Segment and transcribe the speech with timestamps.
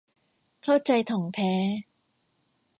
[0.63, 1.53] เข้าใจถ่องแท้